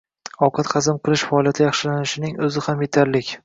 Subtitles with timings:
[0.47, 3.35] Ovqat xazm qilish faoliyati yaxshilanishining o‘zi ham yetarlik.